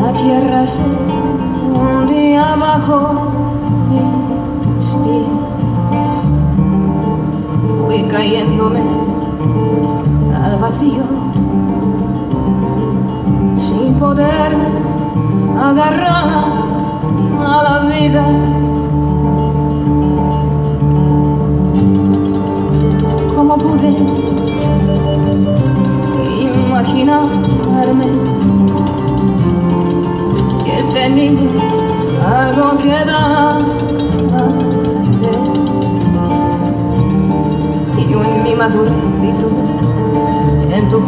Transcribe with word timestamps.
La 0.00 0.12
tierra 0.12 0.66
se 0.66 0.84
hundía 1.74 2.56
bajo 2.56 3.30
mis 3.90 4.86
pies. 5.04 5.26
Fui 7.86 8.02
cayéndome 8.04 8.82
al 10.44 10.58
vacío 10.60 11.04
sin 13.56 13.94
poderme 13.98 14.68
agarrar 15.60 16.28
a 17.46 17.62
la 17.62 17.78
vida. 17.88 18.55
Y 27.96 28.00
yo 38.10 38.24
en 38.24 38.42
mi 38.42 38.52
en 40.74 40.84
tu 40.88 40.98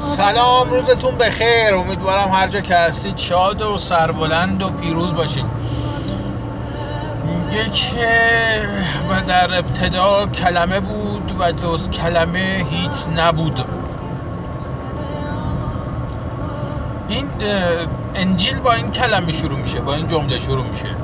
سلام 0.00 0.70
روزتون 0.70 1.14
بخیر 1.18 1.74
امیدوارم 1.74 2.28
هر 2.28 2.48
جا 2.48 2.60
که 2.60 2.74
هستید 2.74 3.18
شاد 3.18 3.62
و 3.62 3.78
سربلند 3.78 4.62
و 4.62 4.70
پیروز 4.70 5.14
باشید 5.14 5.44
که 7.50 8.68
و 9.10 9.20
در 9.20 9.58
ابتدا 9.58 10.26
کلمه 10.26 10.80
بود 10.80 11.36
و 11.40 11.52
جز 11.52 11.90
کلمه 11.90 12.66
هیچ 12.70 13.08
نبود. 13.16 13.64
این 17.08 17.26
انجیل 18.14 18.58
با 18.60 18.72
این 18.72 18.90
کلمه 18.90 19.32
شروع 19.32 19.58
میشه 19.58 19.80
با 19.80 19.94
این 19.94 20.08
جمله 20.08 20.38
شروع 20.38 20.64
میشه 20.66 20.96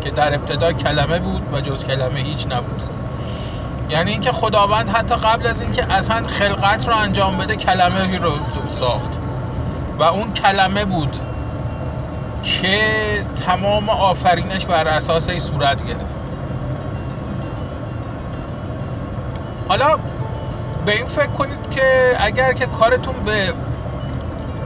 که 0.00 0.10
در 0.10 0.34
ابتدا 0.34 0.72
کلمه 0.72 1.18
بود 1.18 1.42
و 1.52 1.60
جز 1.60 1.84
کلمه 1.84 2.20
هیچ 2.20 2.46
نبود. 2.46 2.82
یعنی 3.90 4.10
اینکه 4.10 4.32
خداوند 4.32 4.90
حتی 4.90 5.14
قبل 5.14 5.46
از 5.46 5.60
اینکه 5.60 5.92
اصلا 5.92 6.26
خلقت 6.26 6.88
رو 6.88 6.96
انجام 6.96 7.38
بده 7.38 7.56
کلمه 7.56 8.18
رو 8.18 8.32
ساخت. 8.78 9.18
و 9.98 10.02
اون 10.02 10.32
کلمه 10.32 10.84
بود. 10.84 11.16
که 12.44 13.26
تمام 13.46 13.88
آفرینش 13.88 14.66
بر 14.66 14.88
اساس 14.88 15.28
این 15.28 15.40
صورت 15.40 15.84
گرفت. 15.84 16.14
حالا 19.68 19.96
به 20.86 20.96
این 20.96 21.06
فکر 21.06 21.26
کنید 21.26 21.70
که 21.70 22.12
اگر 22.18 22.52
که 22.52 22.66
کارتون 22.66 23.14
به 23.24 23.54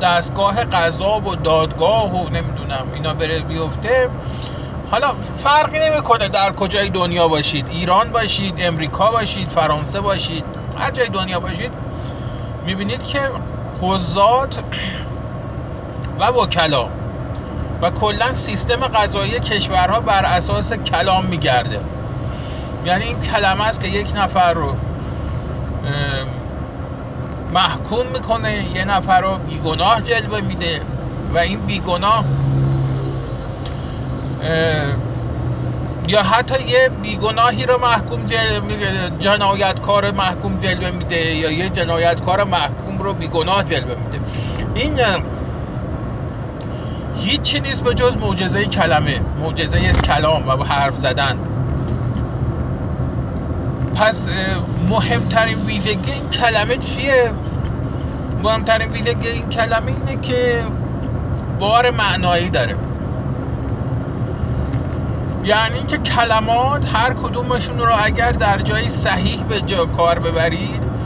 دستگاه 0.03 0.65
قضا 0.65 1.21
و 1.21 1.37
دادگاه 1.37 2.15
و 2.15 2.29
نمی‌دونم 2.29 2.87
اینا 2.95 3.15
بره 3.15 3.41
بیفته 3.41 4.09
حالا 4.91 5.15
فرقی 5.37 5.79
نمی‌کنه 5.91 6.29
در 6.29 6.53
کجای 6.53 6.89
دنیا 6.89 7.29
باشید. 7.29 7.69
ایران 7.69 8.13
باشید 8.13 8.55
امریکا 8.59 9.11
باشید 9.11 9.51
فرانسه 9.51 10.01
باشید 10.01 10.45
هر 10.77 10.91
جای 10.91 11.09
دنیا 11.09 11.41
باشید 11.41 11.73
می‌بینید 12.65 13.05
که 13.05 13.21
قضات 13.83 14.65
و 16.19 16.27
وکلا 16.27 16.91
و 17.83 17.91
کلا 17.91 18.35
سیستم 18.35 18.87
قضایی 18.87 19.41
کشورها 19.41 20.01
بر 20.01 20.25
اساس 20.25 20.73
کلام 20.73 21.25
میگرده 21.25 21.79
یعنی 22.85 23.05
این 23.05 23.19
کلمه 23.19 23.65
است 23.65 23.81
که 23.81 23.89
یک 23.89 24.07
نفر 24.17 24.53
رو 24.55 24.75
محکوم 27.55 28.07
می‌کنه 28.07 28.65
یه 28.75 28.85
نفر 28.85 29.21
رو 29.21 29.39
بیگناه 29.39 30.03
جلوه 30.03 30.41
میده 30.41 30.81
و 31.35 31.39
این 31.39 31.61
بیگناه 31.61 32.25
یا 36.09 36.23
حتی 36.23 36.65
یه 36.65 36.91
بیگناهی 37.03 37.67
رو 37.67 37.79
محکوم. 37.79 38.27
جنایتکار 39.19 40.11
محکوم 40.11 40.57
جلوه 40.59 40.91
میده 40.91 41.35
یا 41.35 41.51
یه 41.51 41.69
جنایتکار 41.69 42.45
محکوم 42.45 42.99
رو 42.99 43.15
بیگناه 43.15 43.65
جلوه 43.65 43.95
میده 43.95 44.21
این 44.75 44.95
هیچی 47.21 47.61
نیست 47.61 47.85
به 47.85 47.95
جز 47.95 48.17
معجزه 48.17 48.65
کلمه 48.65 49.21
معجزه 49.41 49.93
کلام 49.93 50.49
و 50.49 50.65
حرف 50.65 50.97
زدن. 50.97 51.39
پس 53.95 54.29
مهمترین 54.89 55.59
ویژگی 55.59 56.13
این 56.13 56.31
کلمه 56.31 56.77
چیه؟ 56.77 57.33
مهمترین 58.43 58.93
ویژگی 58.93 59.29
این 59.29 59.49
کلمه 59.49 59.87
اینه 59.87 60.21
که 60.23 60.63
بار 61.59 61.91
معنایی 61.91 62.51
داره. 62.51 62.77
یعنی 65.45 65.77
اینکه 65.77 65.99
کلمات 65.99 66.87
هر 66.95 67.15
کدومشون 67.15 67.79
رو 67.79 67.95
اگر 68.03 68.33
در 68.33 68.59
جای 68.59 68.89
صحیح 68.89 69.43
به 69.43 69.61
جا 69.61 69.87
کار 69.87 70.19
ببرید 70.19 70.98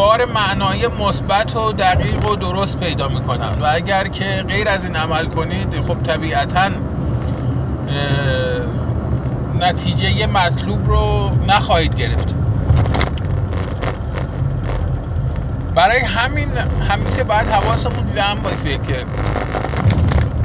بار 0.00 0.24
معنایی 0.24 0.86
مثبت 0.86 1.56
و 1.56 1.72
دقیق 1.72 2.24
و 2.24 2.36
درست 2.36 2.80
پیدا 2.80 3.08
می‌کنن 3.08 3.58
و 3.62 3.66
اگر 3.74 4.08
که 4.08 4.44
غیر 4.48 4.68
از 4.68 4.84
این 4.84 4.96
عمل 4.96 5.26
کنید 5.26 5.80
خب 5.88 6.02
طبیعتا 6.02 6.70
نتیجه 9.60 10.26
مطلوب 10.26 10.86
رو 10.86 11.30
نخواهید 11.48 11.94
گرفت. 11.94 12.34
برای 15.74 16.00
همین 16.00 16.48
همیشه 16.88 17.24
باید 17.24 17.48
حواسمون 17.48 18.14
جمع 18.14 18.40
باشه 18.40 18.78
که 18.78 19.06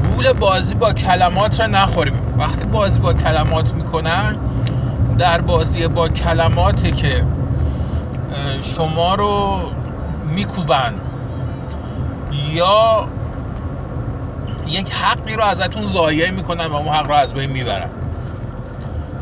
گول 0.09 0.33
بازی 0.33 0.75
با 0.75 0.93
کلمات 0.93 1.61
رو 1.61 1.67
نخوریم. 1.67 2.19
وقتی 2.37 2.63
بازی 2.63 2.99
با 2.99 3.13
کلمات 3.13 3.73
می‌کنن 3.73 4.37
در 5.17 5.41
بازی 5.41 5.87
با 5.87 6.09
کلماته 6.09 6.91
که 6.91 7.23
شما 8.61 9.15
رو 9.15 9.61
میکوبن. 10.23 11.01
یا 12.31 13.07
یک 14.67 14.91
حقی 14.91 15.35
رو 15.35 15.43
ازتون 15.43 15.85
ضایع 15.87 16.31
می‌کنن 16.31 16.65
و 16.65 16.75
اون 16.75 16.87
حق 16.87 17.07
رو 17.07 17.13
از 17.13 17.33
بین 17.33 17.49
می‌برن. 17.49 17.89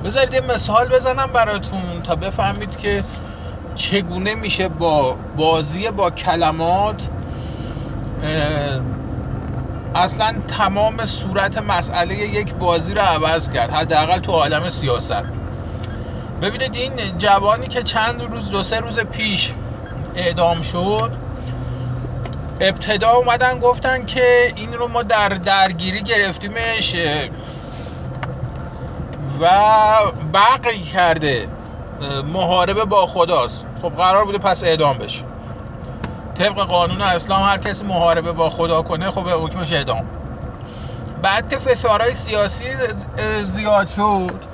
بذارید 0.03 0.33
یه 0.33 0.41
مثال 0.41 0.89
بزنم 0.89 1.31
براتون 1.33 2.01
تا 2.03 2.15
بفهمید 2.15 2.77
که 2.77 3.03
چگونه 3.75 4.35
میشه 4.35 4.67
با 4.67 5.17
بازی 5.35 5.91
با 5.91 6.11
کلمات 6.11 7.07
اصلا 9.95 10.33
تمام 10.47 11.05
صورت 11.05 11.57
مسئله 11.57 12.15
یک 12.15 12.55
بازی 12.55 12.93
رو 12.93 13.01
عوض 13.01 13.49
کرد 13.49 13.71
حداقل 13.71 14.19
تو 14.19 14.31
عالم 14.31 14.69
سیاست. 14.69 15.42
ببینید 16.43 16.75
این 16.75 17.17
جوانی 17.17 17.67
که 17.67 17.83
چند 17.83 18.21
روز 18.21 18.49
دو 18.49 18.63
سه 18.63 18.79
روز 18.79 18.99
پیش 18.99 19.51
اعدام 20.15 20.61
شد 20.61 21.11
ابتدا 22.59 23.11
اومدن 23.11 23.59
گفتن 23.59 24.05
که 24.05 24.53
این 24.55 24.73
رو 24.73 24.87
ما 24.87 25.03
در 25.03 25.29
درگیری 25.29 26.01
گرفتیمش 26.01 26.95
و 29.41 29.47
بقی 30.33 30.79
کرده 30.79 31.47
محاربه 32.33 32.85
با 32.85 33.05
خداست. 33.05 33.65
خب 33.81 33.89
قرار 33.89 34.25
بوده 34.25 34.37
پس 34.37 34.63
اعدام 34.63 34.97
بشه. 34.97 35.23
طبق 36.37 36.59
قانون 36.59 37.01
اسلام 37.01 37.43
هر 37.43 37.57
کسی 37.57 37.83
محاربه 37.83 38.31
با 38.31 38.49
خدا 38.49 38.81
کنه 38.81 39.11
خب 39.11 39.23
به 39.23 39.31
حکمش 39.31 39.71
اعدام. 39.71 40.07
بعد 41.21 41.49
که 41.49 41.57
فشارهای 41.57 42.15
سیاسی 42.15 42.65
زیاد 43.43 43.87
شد 43.87 44.52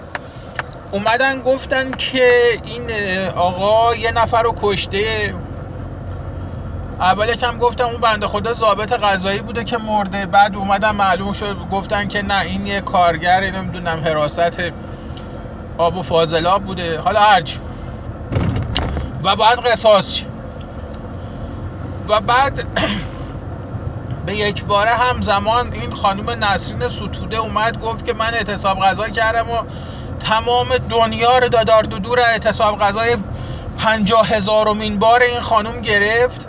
اومدن 0.92 1.42
گفتن 1.42 1.92
که 1.92 2.32
این 2.64 2.92
آقا 3.36 3.96
یه 3.96 4.12
نفر 4.12 4.44
رو 4.44 4.54
کشته. 4.62 5.34
اولش 7.00 7.44
هم 7.44 7.58
گفتم 7.58 7.86
اون 7.86 8.02
بنده 8.02 8.28
خدا 8.28 8.54
ضابط 8.54 8.94
قضایی 8.94 9.40
بوده 9.40 9.64
که 9.64 9.78
مرده. 9.78 10.26
بعد 10.26 10.56
اومدن 10.56 10.92
معلوم 10.92 11.34
شد 11.34 11.58
گفتن 11.72 12.08
که 12.08 12.22
نه 12.22 12.42
این 12.42 12.68
یه 12.68 12.82
کارگر 12.82 13.52
نمی‌دونم 13.52 14.02
حراست 14.06 14.72
آب 15.78 15.98
و 15.98 16.04
فاضلاب 16.04 16.64
بوده. 16.64 17.00
حالا 17.00 17.20
هرچی. 17.20 17.60
و 19.24 19.36
بعد 19.36 19.60
قصاص 19.60 20.22
و 22.08 22.22
بعد 22.22 22.64
به 24.26 24.36
یک 24.36 24.66
باره 24.66 24.92
همزمان 24.92 25.74
این 25.74 25.92
خانم 25.92 26.44
نسرین 26.44 26.90
ستوده 26.90 27.38
اومد 27.38 27.82
گفت 27.82 28.06
که 28.06 28.14
من 28.14 28.34
اعتصاب 28.34 28.80
غذا 28.80 29.10
کردم 29.10 29.50
و 29.50 29.58
تمام 30.20 30.78
دنیا 30.90 31.38
رو 31.38 31.48
دادار 31.48 31.84
دودور 31.84 32.20
اعتصاب 32.20 32.80
غذای 32.80 33.18
پنجاه 33.78 34.28
هزارمین 34.28 35.00
بار 35.00 35.22
این 35.22 35.42
خانم 35.42 35.82
گرفت 35.82 36.48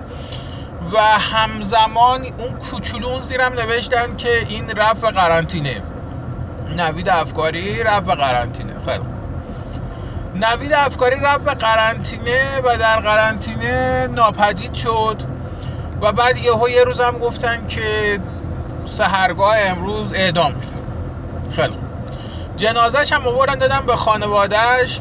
و 0.93 0.99
همزمان 1.01 2.21
اون 2.39 2.59
کوچولون 2.59 3.23
زیرم 3.23 3.53
نوشتن 3.53 4.17
که 4.17 4.47
این 4.49 4.71
رفع 4.71 5.11
قرنطینه. 5.11 5.83
نوید 6.77 7.09
افکاری 7.09 7.83
رفع 7.83 8.15
قرنطینه. 8.15 8.75
خیلی. 8.87 9.05
نوید 10.35 10.73
افکاری 10.73 11.17
رفت 11.17 11.45
به 11.45 11.55
قرنطینه 11.55 12.61
و 12.65 12.77
در 12.77 13.01
قرنطینه 13.01 14.07
ناپدید 14.07 14.75
شد 14.75 15.23
و 16.01 16.13
بعد 16.13 16.37
یهو 16.39 16.69
یه 16.69 16.85
روز 16.85 17.01
هم 17.01 17.19
گفتن 17.19 17.67
که 17.67 18.21
سهرگاه 18.87 19.55
امروز 19.59 20.15
اعدام 20.15 20.53
میشه. 20.53 20.73
خیلی 21.51 21.90
خوب 22.61 22.69
جنازش 22.69 23.13
هم 23.13 23.27
آوردن 23.27 23.55
دادن 23.55 23.87
به 23.87 23.97
خانوادهش 23.97 25.01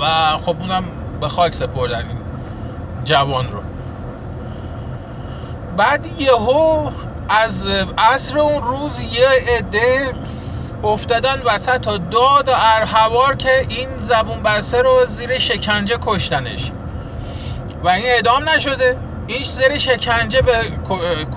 و 0.00 0.38
خب 0.38 0.56
اونم 0.60 0.84
به 1.20 1.28
خاک 1.28 1.54
سپردن 1.54 1.98
این 1.98 2.18
جوان 3.04 3.52
رو. 3.52 3.62
بعد 5.76 6.06
یهو 6.06 6.90
از 7.28 7.64
عصر 7.98 8.38
اون 8.38 8.62
روز 8.62 9.00
یه 9.00 9.28
عده 9.58 10.12
افتادن 10.84 11.42
وسط 11.42 11.80
تا 11.80 11.96
داد 11.96 12.48
و 12.48 12.52
ارهوار 12.56 13.36
که 13.36 13.66
این 13.68 13.88
زبون 14.02 14.42
بسته 14.42 14.82
رو 14.82 15.04
زیر 15.06 15.38
شکنجه 15.38 15.98
کشتنش. 16.00 16.72
و 17.84 17.88
این 17.88 18.06
اعدام 18.06 18.48
نشده. 18.48 18.96
این 19.26 19.44
زیر 19.44 19.78
شکنجه 19.78 20.42
به 20.42 20.52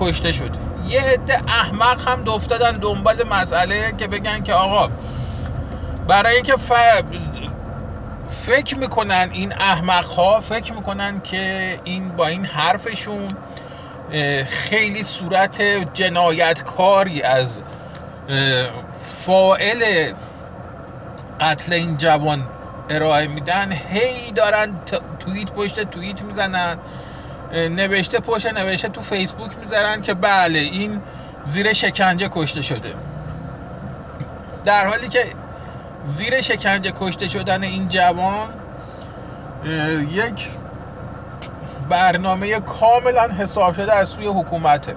کشته 0.00 0.32
شد 0.32 0.63
یه 0.84 1.00
عده 1.00 1.42
احمق 1.48 2.08
هم 2.08 2.28
افتادن 2.28 2.78
دنبال 2.78 3.24
مسئله 3.28 3.92
که 3.98 4.06
بگن 4.06 4.42
که 4.42 4.54
آقا 4.54 4.88
برای 6.06 6.34
اینکه 6.34 6.56
ف... 6.56 6.72
فکر 8.28 8.76
می‌کنن 8.76 9.28
این 9.32 9.52
احمق 9.52 10.06
ها 10.06 10.40
فکر 10.40 10.72
می‌کنن 10.72 11.20
که 11.20 11.78
این 11.84 12.16
با 12.16 12.26
این 12.26 12.44
حرفشون 12.44 13.28
خیلی 14.46 15.04
صورت 15.04 15.62
جنایتکاری 15.94 17.22
از 17.22 17.62
فائل 19.24 20.12
قتل 21.40 21.72
این 21.72 21.96
جوان 21.96 22.48
ارائه 22.90 23.26
میدن. 23.26 23.72
هی 23.72 24.32
دارن 24.32 24.80
توییت 25.18 25.52
پشت 25.52 25.80
توییت 25.80 26.22
می‌زنن. 26.22 26.78
نوشته 27.54 28.20
پشت 28.20 28.46
نوشته 28.46 28.88
تو 28.88 29.02
فیسبوک 29.02 29.50
می‌ذارن 29.60 30.02
که 30.02 30.14
بله 30.14 30.58
این 30.58 31.02
زیر 31.44 31.72
شکنجه 31.72 32.28
کشته 32.32 32.62
شده. 32.62 32.94
در 34.64 34.86
حالی 34.86 35.08
که 35.08 35.24
زیر 36.04 36.40
شکنجه 36.40 36.92
کشته 36.96 37.28
شدن 37.28 37.62
این 37.62 37.88
جوان 37.88 38.48
یک 40.10 40.50
برنامه 41.88 42.60
کاملا 42.60 43.28
حساب 43.38 43.74
شده 43.76 43.92
از 43.94 44.08
سوی 44.08 44.26
حکومته. 44.26 44.96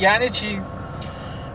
یعنی 0.00 0.30
چی؟ 0.30 0.62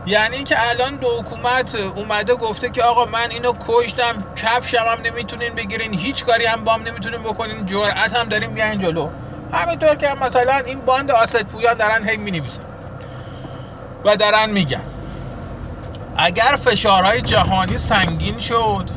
یعنی 0.06 0.36
اینکه 0.36 0.56
الان 0.70 0.96
دو 0.96 1.08
حکومت 1.20 1.76
اومده 1.96 2.36
گفته 2.36 2.70
که 2.70 2.84
آقا 2.84 3.06
من 3.06 3.32
اینو 3.32 3.54
کشتم 3.60 4.24
کفشم 4.36 4.78
هم 4.78 5.02
نمی‌تونین 5.06 5.56
بگیرین 5.56 5.94
هیچ 5.94 6.26
کاری 6.26 6.46
هم 6.46 6.64
بام 6.64 6.88
نمی‌تونین 6.88 7.24
بکنین 7.24 7.66
جرأت 7.66 8.14
هم 8.14 8.30
داریم 8.30 8.54
بیاین 8.54 8.82
جلو. 8.82 9.10
همینطور 9.54 9.96
که 9.96 10.08
مثلا 10.22 10.62
این 10.66 10.80
باند 10.82 11.12
آسد 11.12 11.44
پویان 11.44 11.74
دارن 11.74 12.10
هی 12.10 12.18
می‌نویسن 12.18 12.62
و 14.06 14.16
دارن 14.16 14.50
میگن. 14.50 14.82
اگر 16.18 16.60
فشارهای 16.66 17.22
جهانی 17.22 17.78
سنگین 17.78 18.40
شد 18.40 18.90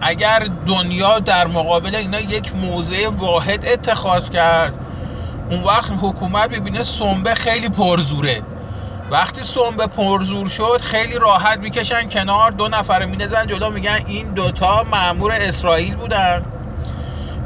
اگر 0.00 0.46
دنیا 0.66 1.18
در 1.18 1.46
مقابل 1.46 1.94
اینا 1.94 2.20
یک 2.20 2.56
موضع 2.56 3.08
واحد 3.08 3.66
اتخاذ 3.66 4.30
کرد 4.30 4.74
اون 5.50 5.62
وقت 5.62 5.90
حکومت 6.00 6.50
ببینه 6.50 6.82
سنبه 6.82 7.34
خیلی 7.34 7.68
پرزوره. 7.68 8.42
وقتی 9.10 9.44
سنبه 9.44 9.86
پرزور 9.86 10.48
شد 10.48 10.80
خیلی 10.80 11.18
راحت 11.18 11.58
می‌کشن 11.58 12.08
کنار 12.08 12.50
دو 12.50 12.68
نفره 12.68 13.06
میندازن 13.06 13.46
جلو 13.46 13.70
میگن 13.70 14.00
این 14.06 14.34
دوتا 14.34 14.84
معمور 14.92 15.32
اسرائیل 15.32 15.96
بودن. 15.96 16.44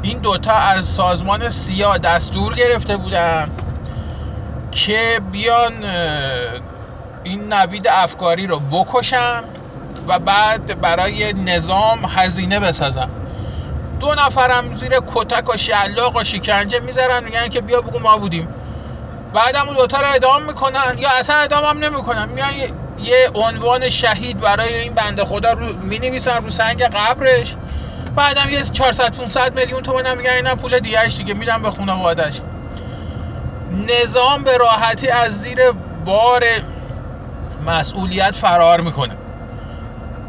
این 0.05 0.19
دوتا 0.19 0.53
از 0.53 0.85
سازمان 0.85 1.49
سیا 1.49 1.97
دستور 1.97 2.55
گرفته 2.55 2.97
بودن 2.97 3.51
که 4.71 5.19
بیان 5.31 5.73
این 7.23 7.53
نوید 7.53 7.87
افکاری 7.87 8.47
رو 8.47 8.59
بکشن 8.59 9.41
و 10.07 10.19
بعد 10.19 10.81
برای 10.81 11.33
نظام 11.33 12.05
هزینه 12.15 12.59
بسازن. 12.59 13.09
دو 13.99 14.15
نفرم 14.17 14.75
زیر 14.75 14.99
کتک 15.07 15.49
و 15.49 15.57
شلاق 15.57 16.15
و 16.15 16.23
شکنجه 16.23 16.79
می‌ذارن 16.79 17.23
میگن 17.23 17.47
که 17.47 17.61
بیا 17.61 17.81
بگو 17.81 17.99
ما 17.99 18.17
بودیم. 18.17 18.49
بعد 19.33 19.55
هم 19.55 19.73
دوتا 19.73 19.99
رو 19.99 20.07
ادام 20.15 20.43
می‌کنن 20.43 20.95
یا 20.97 21.09
اصلا 21.19 21.35
ادام 21.35 21.63
هم 21.63 21.77
نمی‌کنن. 21.77 22.29
میان 22.29 22.49
یه 23.03 23.29
عنوان 23.33 23.89
شهید 23.89 24.39
برای 24.39 24.75
این 24.75 24.93
بنده 24.93 25.25
خدا 25.25 25.53
رو 25.53 25.73
می‌نویسن 25.73 26.43
رو 26.43 26.49
سنگ 26.49 26.83
قبرش. 26.83 27.55
بعدم 28.15 28.49
یه 28.49 28.63
400 28.63 29.17
500 29.17 29.53
میلیون 29.53 29.83
تومن 29.83 30.05
هم 30.05 30.17
میگن 30.17 30.29
اینا 30.29 30.55
پول 30.55 30.79
دیگهش 30.79 31.17
دیگه. 31.17 31.33
میدم 31.33 31.61
به 31.61 31.71
خانواده‌اش. 31.71 32.41
نظام 33.87 34.43
به 34.43 34.57
راحتی 34.57 35.07
از 35.07 35.41
زیر 35.41 35.71
بار 36.05 36.43
مسئولیت 37.65 38.35
فرار 38.35 38.81
می‌کنه. 38.81 39.17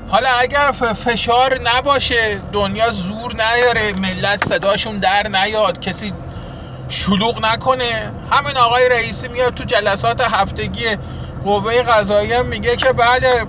حالا 0.08 0.28
اگر 0.40 0.72
فشار 1.04 1.60
نباشه 1.64 2.40
دنیا 2.52 2.90
زور 2.90 3.32
نیاره 3.32 3.92
ملت 3.92 4.44
صداشون 4.44 4.98
در 4.98 5.28
نیاد 5.28 5.80
کسی 5.80 6.12
شلوغ 6.88 7.44
نکنه. 7.44 8.10
همین 8.30 8.56
آقای 8.56 8.88
رئیسی 8.88 9.28
میاد 9.28 9.54
تو 9.54 9.64
جلسات 9.64 10.20
هفتگی 10.20 10.86
قوه 11.44 11.82
قضاییه 11.82 12.42
میگه 12.42 12.76
که 12.76 12.92
بله 12.92 13.44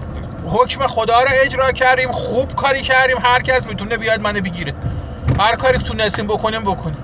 حکم 0.48 0.88
خدا 0.88 1.22
رو 1.22 1.30
اجرا 1.32 1.72
کردیم 1.72 2.12
خوب 2.12 2.56
کاری 2.56 2.82
کردیم 2.82 3.18
هر 3.24 3.42
کس 3.42 3.66
می‌تونه 3.66 3.98
بیاد 3.98 4.22
منو 4.22 4.42
بگیره. 4.42 4.74
هر 5.40 5.56
کاری 5.56 5.78
تونستیم 5.78 6.28
بکنیم 6.28 6.62
بکنیم. 6.62 7.04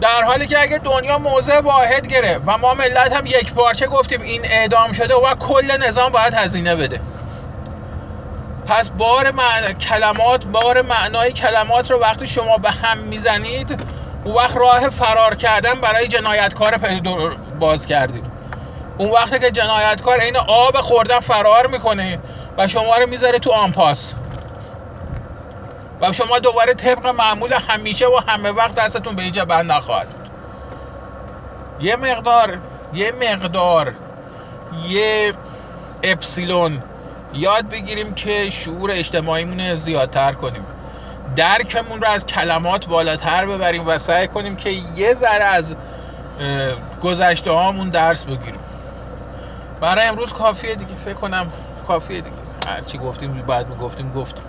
در 0.00 0.24
حالی 0.24 0.46
که 0.46 0.60
اگه 0.60 0.78
دنیا 0.78 1.18
موضع 1.18 1.60
واحد 1.60 2.08
گرفت 2.08 2.42
و 2.46 2.58
ما 2.58 2.74
ملت 2.74 3.12
هم 3.12 3.26
یک 3.26 3.52
پارچه 3.52 3.86
گفتیم 3.86 4.20
این 4.20 4.44
اعدام 4.44 4.92
شده 4.92 5.14
و 5.14 5.34
کل 5.34 5.86
نظام 5.88 6.12
باید 6.12 6.34
هزینه 6.34 6.76
بده. 6.76 7.00
پس 8.66 8.90
بار 8.90 9.30
معنی 9.30 9.74
کلمات 9.74 10.44
بار 10.44 10.82
معنای 10.82 11.32
کلمات 11.32 11.90
رو 11.90 12.00
وقتی 12.00 12.26
شما 12.26 12.58
به 12.58 12.70
هم 12.70 12.98
می‌زنید 12.98 13.80
اون 14.24 14.34
وقت 14.34 14.56
راه 14.56 14.90
فرار 14.90 15.34
کردن 15.34 15.74
برای 15.74 16.08
جنایتکار 16.08 16.80
باز 17.60 17.86
کردید 17.86 18.35
اون 18.98 19.10
وقتی 19.10 19.38
که 19.38 19.50
جنایتکار 19.50 20.20
این 20.20 20.36
آب 20.36 20.80
خوردن 20.80 21.20
فرار 21.20 21.66
می‌کنه 21.66 22.18
و 22.58 22.68
شما 22.68 22.96
رو 22.96 23.06
می‌ذاره 23.06 23.38
تو 23.38 23.52
آنپاس 23.52 24.12
و 26.00 26.12
شما 26.12 26.38
دوباره 26.38 26.74
طبق 26.74 27.06
معمول 27.06 27.52
همیشه 27.52 28.06
و 28.06 28.20
همه 28.26 28.50
وقت 28.50 28.74
دستتون 28.74 29.16
به 29.16 29.22
اینجا 29.22 29.44
بند 29.44 29.72
نخواهد 29.72 30.06
یه 31.80 31.96
مقدار 31.96 32.58
یه 32.94 33.12
مقدار 33.12 33.92
یه 34.88 35.32
اپسیلون 36.02 36.82
یاد 37.34 37.68
بگیریم 37.68 38.14
که 38.14 38.50
شعور 38.50 38.90
اجتماعیمون 38.90 39.74
زیادتر 39.74 40.32
کنیم. 40.32 40.66
درکمون 41.36 42.00
رو 42.00 42.08
از 42.08 42.26
کلمات 42.26 42.86
بالاتر 42.86 43.46
ببریم 43.46 43.86
و 43.86 43.98
سعی 43.98 44.28
کنیم 44.28 44.56
که 44.56 44.70
یه 44.96 45.14
ذره 45.14 45.44
از 45.44 45.74
گذشته 47.02 47.50
هامون 47.50 47.88
درس 47.88 48.24
بگیریم. 48.24 48.60
برای 49.80 50.06
امروز 50.06 50.32
کافیه 50.32 50.74
دیگه 50.74 50.94
فکر 50.96 51.14
کنم 51.14 51.52
کافیه 51.86 52.20
دیگه. 52.20 52.36
هرچی 52.66 52.98
گفتیم 52.98 53.42
بعد 53.42 53.68
گفتیم 53.68 54.10
گفتیم. 54.10 54.44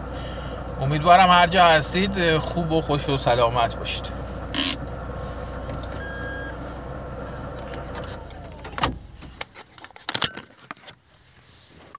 امیدوارم 0.80 1.30
هر 1.30 1.48
جا 1.48 1.66
هستید 1.66 2.38
خوب 2.38 2.72
و 2.72 2.82
خوش 2.82 3.10
و 3.10 3.18
سلامت 3.18 3.76
باشید. 3.76 4.17